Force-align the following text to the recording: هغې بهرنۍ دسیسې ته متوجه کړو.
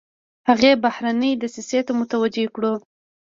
هغې 0.49 0.71
بهرنۍ 0.83 1.31
دسیسې 1.43 1.79
ته 1.87 1.91
متوجه 1.99 2.45
کړو. 2.55 2.73